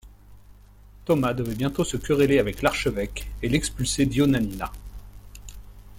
[1.05, 4.71] Thomas devait bientôt se quereller avec l’archevêque et l’expulser d’Ioannina.